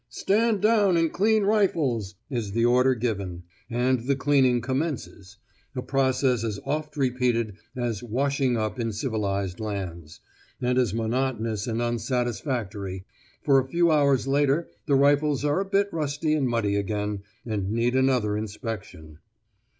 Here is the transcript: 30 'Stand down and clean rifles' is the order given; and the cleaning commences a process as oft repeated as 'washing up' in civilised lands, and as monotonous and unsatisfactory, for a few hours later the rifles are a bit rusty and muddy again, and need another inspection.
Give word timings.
30 0.09 0.09
'Stand 0.09 0.61
down 0.63 0.97
and 0.97 1.13
clean 1.13 1.43
rifles' 1.43 2.15
is 2.27 2.53
the 2.53 2.65
order 2.65 2.95
given; 2.95 3.43
and 3.69 4.07
the 4.07 4.15
cleaning 4.15 4.59
commences 4.59 5.37
a 5.75 5.81
process 5.83 6.43
as 6.43 6.59
oft 6.65 6.97
repeated 6.97 7.53
as 7.75 8.01
'washing 8.01 8.57
up' 8.57 8.79
in 8.79 8.91
civilised 8.91 9.59
lands, 9.59 10.19
and 10.59 10.79
as 10.79 10.91
monotonous 10.91 11.67
and 11.67 11.83
unsatisfactory, 11.83 13.05
for 13.43 13.59
a 13.59 13.67
few 13.67 13.91
hours 13.91 14.25
later 14.27 14.67
the 14.87 14.95
rifles 14.95 15.45
are 15.45 15.59
a 15.59 15.65
bit 15.65 15.87
rusty 15.93 16.33
and 16.33 16.47
muddy 16.49 16.75
again, 16.77 17.21
and 17.45 17.69
need 17.69 17.95
another 17.95 18.35
inspection. 18.35 19.19